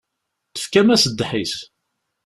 Tefkamt-as 0.55 1.05
ddḥis. 1.09 1.55